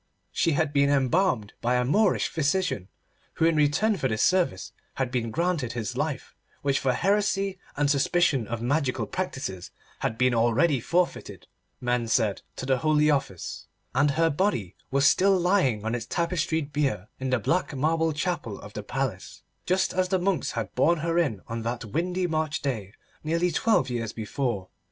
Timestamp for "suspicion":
7.87-8.47